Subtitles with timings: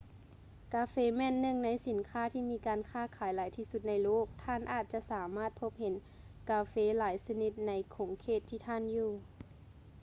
[0.73, 5.93] ກາເຟແມ່ນໜຶ່ງໃນສິນຄ້າທີ່ມີການຄ້າຂາຍຫຼາຍທີ່ສຸດໃນໂລກ ແລະ ທ່ານອາດຈະສາມາດພົບເຫັນ
[6.49, 9.09] ກາເຟຫຼາຍຊະນິດໃນຂົງເຂດທີ່ທ່ານຢູ່